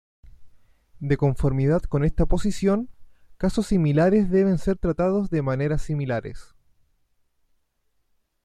De 0.99 1.15
conformidad 1.15 1.83
con 1.83 2.03
esta 2.03 2.25
posición, 2.25 2.89
casos 3.37 3.67
similares 3.67 4.31
deben 4.31 4.57
ser 4.57 4.75
tratados 4.79 5.29
de 5.29 5.43
maneras 5.43 5.83
similares. 5.83 6.55